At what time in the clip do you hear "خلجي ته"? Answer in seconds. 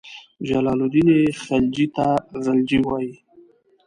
1.43-2.07